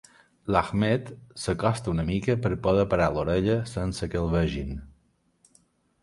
L'Ahmed 0.53 1.09
s'acosta 1.41 1.91
una 1.91 2.05
mica 2.07 2.35
per 2.45 2.51
poder 2.67 2.85
parar 2.93 3.09
orella 3.25 3.59
sense 3.73 4.09
que 4.15 4.19
el 4.23 4.31
vegin. 4.37 4.73